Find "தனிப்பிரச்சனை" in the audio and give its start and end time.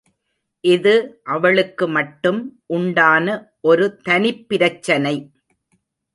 4.09-5.15